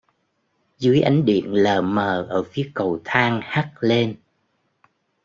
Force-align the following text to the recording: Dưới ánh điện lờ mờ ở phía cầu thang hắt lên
Dưới 0.79 1.01
ánh 1.01 1.25
điện 1.25 1.53
lờ 1.53 1.81
mờ 1.81 2.27
ở 2.29 2.43
phía 2.51 2.71
cầu 2.73 2.99
thang 3.03 3.39
hắt 3.43 3.71
lên 3.79 4.15